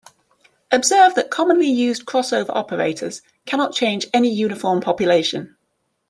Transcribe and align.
Observe 0.71 1.13
that 1.13 1.29
commonly 1.29 1.67
used 1.69 2.07
crossover 2.07 2.49
operators 2.49 3.21
cannot 3.45 3.75
change 3.75 4.07
any 4.15 4.33
uniform 4.33 4.81
population. 4.81 5.55